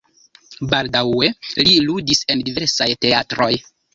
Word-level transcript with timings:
Baldaŭe 0.71 1.29
li 1.67 1.77
ludis 1.89 2.23
en 2.35 2.43
diversaj 2.47 2.91
teatroj. 3.05 3.53